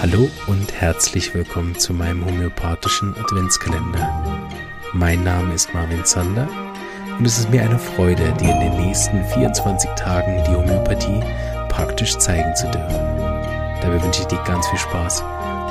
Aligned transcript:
Hallo 0.00 0.30
und 0.46 0.72
herzlich 0.72 1.34
willkommen 1.34 1.76
zu 1.76 1.92
meinem 1.92 2.24
homöopathischen 2.24 3.12
Adventskalender. 3.16 4.48
Mein 4.92 5.24
Name 5.24 5.52
ist 5.52 5.74
Marvin 5.74 6.04
Zander 6.04 6.48
und 7.18 7.26
es 7.26 7.38
ist 7.38 7.50
mir 7.50 7.62
eine 7.62 7.78
Freude, 7.80 8.32
dir 8.34 8.52
in 8.52 8.60
den 8.60 8.86
nächsten 8.86 9.24
24 9.24 9.90
Tagen 9.96 10.40
die 10.44 10.54
Homöopathie 10.54 11.20
praktisch 11.68 12.16
zeigen 12.18 12.54
zu 12.54 12.70
dürfen. 12.70 12.94
Dabei 13.82 14.00
wünsche 14.00 14.20
ich 14.20 14.28
dir 14.28 14.40
ganz 14.44 14.68
viel 14.68 14.78
Spaß 14.78 15.22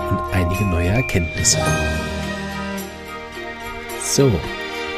und 0.09 0.19
einige 0.33 0.65
neue 0.65 0.89
Erkenntnisse. 0.89 1.59
So, 4.03 4.29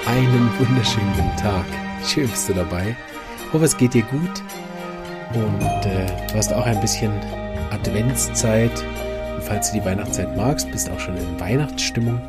einen 0.07 0.50
wunderschönen 0.57 1.14
guten 1.14 1.38
Tag. 1.38 1.66
Schön 2.04 2.28
bist 2.28 2.50
du 2.50 2.54
dabei. 2.54 2.98
Ich 3.46 3.54
hoffe, 3.54 3.66
es 3.66 3.78
geht 3.78 3.94
dir 3.94 4.04
gut 4.04 4.42
und 5.36 5.86
äh, 5.86 6.07
du 6.32 6.34
hast 6.34 6.52
auch 6.52 6.66
ein 6.66 6.82
bisschen 6.82 7.12
Adventszeit. 7.76 8.72
Und 9.36 9.44
falls 9.44 9.72
du 9.72 9.80
die 9.80 9.86
Weihnachtszeit 9.86 10.36
magst, 10.38 10.72
bist 10.72 10.90
auch 10.90 10.99
schon 10.99 11.18
in 11.18 11.40
Weihnachtsstimmung. 11.40 12.22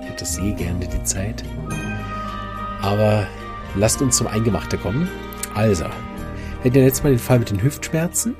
Ich 0.00 0.08
habe 0.08 0.18
das 0.18 0.34
sehr 0.34 0.52
gerne, 0.52 0.86
die 0.86 1.02
Zeit. 1.04 1.42
Aber 2.82 3.26
lasst 3.74 4.02
uns 4.02 4.16
zum 4.16 4.26
Eingemachte 4.26 4.76
kommen. 4.76 5.08
Also, 5.54 5.84
wir 5.84 6.70
hatten 6.70 6.78
ja 6.78 6.84
letztes 6.84 7.02
Mal 7.02 7.10
den 7.10 7.18
Fall 7.18 7.38
mit 7.38 7.50
den 7.50 7.62
Hüftschmerzen. 7.62 8.36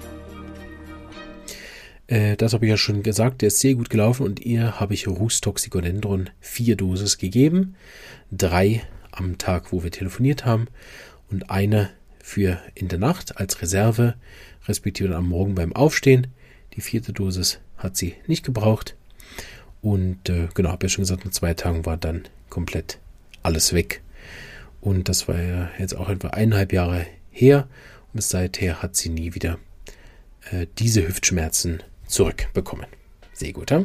Äh, 2.07 2.37
das 2.37 2.53
habe 2.53 2.67
ich 2.67 2.71
ja 2.71 2.77
schon 2.77 3.03
gesagt, 3.03 3.41
der 3.41 3.49
ist 3.49 3.61
sehr 3.61 3.75
gut 3.75 3.89
gelaufen 3.89 4.27
und 4.27 4.41
ihr 4.41 4.79
habe 4.79 4.93
ich 4.93 5.09
Rustoxicodendron 5.09 6.31
vier 6.41 6.77
Dosis 6.77 7.17
gegeben. 7.17 7.77
Drei 8.31 8.83
am 9.11 9.39
Tag, 9.39 9.73
wo 9.73 9.83
wir 9.83 9.91
telefoniert 9.91 10.45
haben 10.45 10.67
und 11.31 11.51
eine 11.51 11.91
für 12.23 12.59
in 12.75 12.89
der 12.89 12.99
Nacht 12.99 13.39
als 13.39 13.63
Reserve, 13.63 14.15
respektive 14.69 15.17
am 15.17 15.29
Morgen 15.29 15.55
beim 15.55 15.73
Aufstehen. 15.73 16.29
Die 16.75 16.81
vierte 16.81 17.13
Dosis 17.13 17.59
hat 17.77 17.97
sie 17.97 18.15
nicht 18.27 18.45
gebraucht. 18.45 18.97
Und 19.81 20.29
äh, 20.29 20.49
genau, 20.55 20.71
habe 20.71 20.87
ja 20.87 20.89
schon 20.89 21.03
gesagt, 21.03 21.25
nach 21.25 21.33
zwei 21.33 21.55
Tagen 21.55 21.85
war 21.85 21.97
dann 21.97 22.23
komplett 22.49 22.99
alles 23.43 23.73
weg. 23.73 24.03
Und 24.81 25.09
das 25.09 25.29
war 25.29 25.41
ja 25.41 25.71
jetzt 25.79 25.95
auch 25.97 26.09
etwa 26.09 26.29
eineinhalb 26.29 26.73
Jahre 26.73 27.07
her. 27.31 27.69
Und 28.13 28.23
seither 28.23 28.83
hat 28.83 28.97
sie 28.97 29.09
nie 29.09 29.35
wieder 29.35 29.59
äh, 30.51 30.67
diese 30.79 31.07
Hüftschmerzen 31.07 31.83
zurückbekommen. 32.07 32.87
Sehr 33.33 33.53
gut. 33.53 33.71
Ja? 33.71 33.85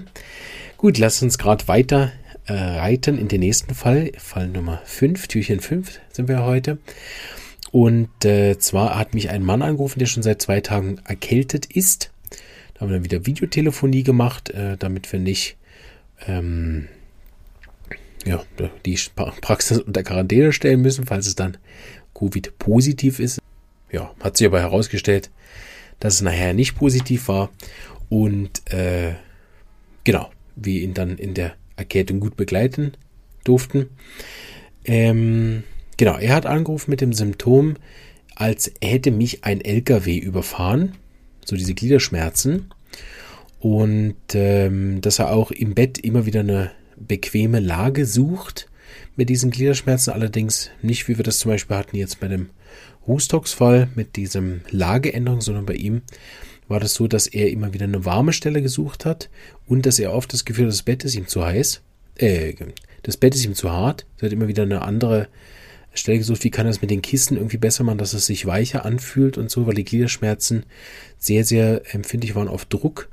Gut, 0.77 0.97
lass 0.97 1.21
uns 1.21 1.37
gerade 1.37 1.67
weiter 1.67 2.11
äh, 2.45 2.53
reiten 2.53 3.17
in 3.17 3.27
den 3.27 3.39
nächsten 3.39 3.73
Fall. 3.73 4.11
Fall 4.17 4.47
Nummer 4.47 4.81
5, 4.85 5.27
Türchen 5.27 5.59
5 5.59 5.99
sind 6.11 6.27
wir 6.27 6.43
heute. 6.43 6.77
Und 7.71 8.25
äh, 8.25 8.57
zwar 8.59 8.97
hat 8.97 9.13
mich 9.13 9.29
ein 9.29 9.43
Mann 9.43 9.61
angerufen, 9.61 9.99
der 9.99 10.05
schon 10.05 10.23
seit 10.23 10.41
zwei 10.41 10.61
Tagen 10.61 10.99
erkältet 11.05 11.65
ist. 11.65 12.11
Da 12.77 12.81
haben 12.81 12.89
wir 12.89 12.97
dann 12.97 13.05
wieder 13.05 13.25
Videotelefonie 13.25 14.03
gemacht, 14.03 14.51
äh, 14.51 14.77
damit 14.77 15.11
wir 15.11 15.19
nicht 15.19 15.57
ähm, 16.27 16.87
ja, 18.23 18.43
die 18.85 18.99
Praxis 19.15 19.79
unter 19.79 20.03
Quarantäne 20.03 20.51
stellen 20.51 20.81
müssen, 20.81 21.05
falls 21.05 21.25
es 21.25 21.35
dann 21.35 21.57
Covid-positiv 22.13 23.19
ist. 23.19 23.39
Ja, 23.91 24.13
hat 24.19 24.37
sich 24.37 24.45
aber 24.45 24.59
herausgestellt, 24.59 25.31
dass 25.99 26.15
es 26.15 26.21
nachher 26.21 26.53
nicht 26.53 26.75
positiv 26.75 27.27
war. 27.29 27.49
Und 28.09 28.71
äh, 28.71 29.15
genau, 30.03 30.29
wir 30.55 30.81
ihn 30.81 30.93
dann 30.93 31.17
in 31.17 31.33
der 31.33 31.55
Erkältung 31.77 32.19
gut 32.19 32.35
begleiten 32.35 32.93
durften. 33.43 33.89
Ähm, 34.85 35.63
genau, 35.95 36.17
er 36.17 36.35
hat 36.35 36.45
angerufen 36.45 36.91
mit 36.91 37.01
dem 37.01 37.13
Symptom, 37.13 37.75
als 38.35 38.71
hätte 38.83 39.11
mich 39.11 39.43
ein 39.43 39.61
LKW 39.61 40.17
überfahren, 40.17 40.93
so 41.47 41.55
diese 41.55 41.73
Gliederschmerzen. 41.73 42.73
Und 43.59 44.15
ähm, 44.33 45.01
dass 45.01 45.19
er 45.19 45.31
auch 45.31 45.51
im 45.51 45.73
Bett 45.73 45.97
immer 45.97 46.25
wieder 46.25 46.41
eine 46.41 46.71
bequeme 46.95 47.59
Lage 47.59 48.05
sucht 48.05 48.69
mit 49.15 49.29
diesen 49.29 49.49
Gliederschmerzen, 49.49 50.13
allerdings 50.13 50.69
nicht, 50.81 51.07
wie 51.07 51.17
wir 51.17 51.23
das 51.23 51.39
zum 51.39 51.51
Beispiel 51.51 51.75
hatten 51.75 51.95
jetzt 51.95 52.19
bei 52.19 52.27
dem 52.27 52.49
Rustox-Fall 53.07 53.89
mit 53.95 54.15
diesem 54.15 54.61
Lageänderung, 54.69 55.41
sondern 55.41 55.65
bei 55.65 55.73
ihm 55.73 56.01
war 56.67 56.79
das 56.79 56.93
so, 56.93 57.07
dass 57.07 57.27
er 57.27 57.49
immer 57.49 57.73
wieder 57.73 57.85
eine 57.85 58.05
warme 58.05 58.33
Stelle 58.33 58.61
gesucht 58.61 59.05
hat 59.05 59.29
und 59.65 59.85
dass 59.85 59.99
er 59.99 60.13
oft 60.13 60.33
das 60.33 60.45
Gefühl 60.45 60.65
hat, 60.65 60.73
das 60.73 60.83
Bett 60.83 61.05
ist 61.05 61.15
ihm 61.15 61.27
zu 61.27 61.45
heiß, 61.45 61.81
äh, 62.15 62.53
das 63.03 63.17
Bett 63.17 63.35
ist 63.35 63.45
ihm 63.45 63.55
zu 63.55 63.71
hart. 63.71 64.05
Er 64.19 64.25
hat 64.25 64.33
immer 64.33 64.49
wieder 64.49 64.63
eine 64.63 64.81
andere 64.81 65.29
Stelle 65.93 66.19
gesucht, 66.19 66.43
wie 66.43 66.51
kann 66.51 66.67
es 66.67 66.81
mit 66.81 66.91
den 66.91 67.01
Kissen 67.01 67.37
irgendwie 67.37 67.57
besser 67.57 67.83
machen, 67.83 67.97
dass 67.97 68.13
es 68.13 68.25
sich 68.25 68.45
weicher 68.45 68.85
anfühlt 68.85 69.37
und 69.37 69.49
so, 69.49 69.67
weil 69.67 69.73
die 69.73 69.85
Gliederschmerzen 69.85 70.65
sehr, 71.17 71.43
sehr 71.43 71.81
empfindlich 71.93 72.35
waren 72.35 72.47
auf 72.47 72.65
Druck. 72.65 73.09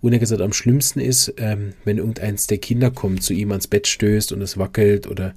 Und 0.00 0.12
er 0.12 0.18
gesagt, 0.18 0.40
am 0.40 0.52
schlimmsten 0.52 1.00
ist, 1.00 1.34
ähm, 1.36 1.74
wenn 1.84 1.98
irgendeins 1.98 2.46
der 2.46 2.58
Kinder 2.58 2.90
kommt, 2.90 3.22
zu 3.22 3.34
ihm 3.34 3.50
ans 3.50 3.66
Bett 3.66 3.86
stößt 3.86 4.32
und 4.32 4.40
es 4.40 4.56
wackelt 4.56 5.06
oder 5.06 5.34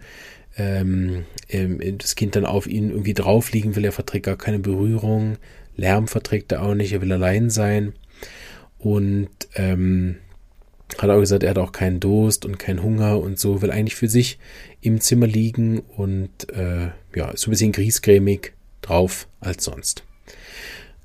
ähm, 0.56 1.26
ähm, 1.50 1.98
das 1.98 2.16
Kind 2.16 2.36
dann 2.36 2.46
auf 2.46 2.68
ihn 2.68 2.90
irgendwie 2.90 3.14
drauf 3.14 3.52
liegen 3.52 3.76
will, 3.76 3.86
er 3.86 3.92
verträgt 3.92 4.26
gar 4.26 4.38
keine 4.38 4.60
Berührung, 4.60 5.38
Lärm 5.76 6.08
verträgt 6.08 6.52
er 6.52 6.64
auch 6.64 6.76
nicht, 6.76 6.94
er 6.94 7.02
will 7.02 7.12
allein 7.12 7.50
sein. 7.50 7.94
Und 8.78 9.30
ähm, 9.56 10.18
hat 10.98 11.10
auch 11.10 11.20
gesagt, 11.20 11.44
er 11.44 11.52
hat 11.52 11.58
auch 11.58 11.72
keinen 11.72 12.00
Durst 12.00 12.46
und 12.46 12.60
keinen 12.60 12.84
Hunger 12.84 13.20
und 13.20 13.40
so, 13.40 13.62
will 13.62 13.72
eigentlich 13.72 13.96
für 13.96 14.10
sich 14.10 14.38
im 14.82 15.02
Zimmer 15.02 15.28
liegen 15.28 15.80
und 15.80 16.50
äh, 16.52 16.90
ja, 17.16 17.36
so 17.36 17.50
ein 17.50 17.52
bisschen 17.52 17.72
griesgrämig 17.72 18.54
drauf 18.82 19.28
als 19.40 19.64
sonst. 19.64 20.04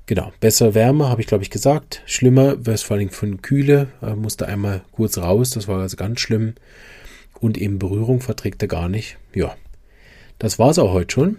Genau, 0.05 0.31
besser 0.39 0.73
Wärme, 0.73 1.07
habe 1.09 1.21
ich 1.21 1.27
glaube 1.27 1.43
ich 1.43 1.49
gesagt. 1.49 2.01
Schlimmer 2.05 2.65
wäre 2.65 2.75
es 2.75 2.81
vor 2.81 2.97
allem 2.97 3.09
von 3.09 3.41
Kühle, 3.41 3.89
er 4.01 4.15
musste 4.15 4.47
einmal 4.47 4.81
kurz 4.91 5.17
raus, 5.17 5.51
das 5.51 5.67
war 5.67 5.81
also 5.81 5.97
ganz 5.97 6.19
schlimm. 6.19 6.55
Und 7.39 7.57
eben 7.57 7.79
Berührung 7.79 8.19
verträgt 8.19 8.61
er 8.61 8.67
gar 8.67 8.89
nicht. 8.89 9.17
Ja, 9.33 9.55
das 10.39 10.59
war 10.59 10.71
es 10.71 10.79
auch 10.79 10.91
heute 10.91 11.13
schon. 11.13 11.37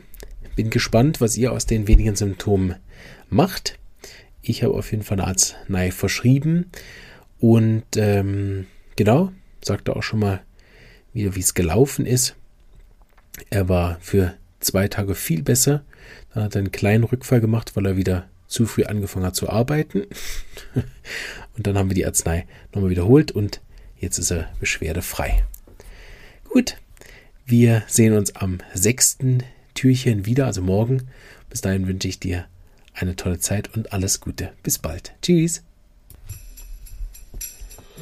Bin 0.56 0.70
gespannt, 0.70 1.20
was 1.20 1.36
ihr 1.36 1.52
aus 1.52 1.66
den 1.66 1.88
wenigen 1.88 2.16
Symptomen 2.16 2.76
macht. 3.28 3.78
Ich 4.42 4.62
habe 4.62 4.74
auf 4.74 4.90
jeden 4.90 5.02
Fall 5.02 5.20
eine 5.20 5.28
Arznei 5.28 5.90
verschrieben. 5.90 6.70
Und 7.40 7.84
ähm, 7.96 8.66
genau, 8.96 9.32
sagte 9.62 9.96
auch 9.96 10.02
schon 10.02 10.20
mal 10.20 10.42
wieder, 11.12 11.34
wie 11.34 11.40
es 11.40 11.54
gelaufen 11.54 12.06
ist. 12.06 12.36
Er 13.48 13.68
war 13.68 13.98
für 14.00 14.34
zwei 14.60 14.88
Tage 14.88 15.14
viel 15.14 15.42
besser. 15.42 15.84
Dann 16.34 16.44
hat 16.44 16.54
er 16.54 16.60
einen 16.60 16.72
kleinen 16.72 17.04
Rückfall 17.04 17.40
gemacht, 17.40 17.74
weil 17.74 17.86
er 17.86 17.96
wieder 17.96 18.28
zu 18.46 18.66
früh 18.66 18.84
angefangen 18.84 19.26
hat 19.26 19.36
zu 19.36 19.48
arbeiten. 19.48 20.02
und 21.56 21.66
dann 21.66 21.78
haben 21.78 21.88
wir 21.88 21.94
die 21.94 22.06
Arznei 22.06 22.46
nochmal 22.72 22.90
wiederholt 22.90 23.32
und 23.32 23.60
jetzt 23.96 24.18
ist 24.18 24.30
er 24.30 24.50
beschwerdefrei. 24.58 25.44
Gut, 26.44 26.76
wir 27.46 27.82
sehen 27.86 28.16
uns 28.16 28.34
am 28.36 28.58
sechsten 28.74 29.42
Türchen 29.74 30.26
wieder, 30.26 30.46
also 30.46 30.62
morgen. 30.62 31.08
Bis 31.48 31.60
dahin 31.60 31.86
wünsche 31.86 32.08
ich 32.08 32.20
dir 32.20 32.46
eine 32.92 33.16
tolle 33.16 33.38
Zeit 33.38 33.74
und 33.74 33.92
alles 33.92 34.20
Gute. 34.20 34.52
Bis 34.62 34.78
bald. 34.78 35.14
Tschüss. 35.22 35.62